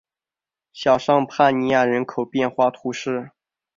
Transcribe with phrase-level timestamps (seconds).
[0.73, 3.29] 小尚帕尼亚人口变化图示